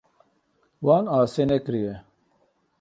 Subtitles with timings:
[0.85, 1.95] Wan asê nekiriye.